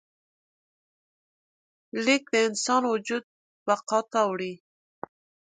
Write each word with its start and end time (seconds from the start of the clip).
لیک 2.03 2.23
د 2.33 2.35
انسان 2.47 2.81
وجود 2.93 3.23
بقا 3.67 3.99
ته 4.11 4.21
وړي. 4.29 4.53